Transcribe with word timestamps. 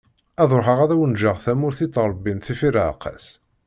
Ad 0.41 0.51
ruḥeγ 0.57 0.79
ad 0.83 0.91
awen-ğğeγ 0.95 1.37
tamurt 1.43 1.79
i 1.85 1.87
yettrebbin 1.87 2.39
tifireԑqas. 2.45 3.25